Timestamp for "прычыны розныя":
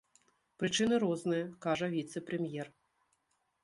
0.63-1.45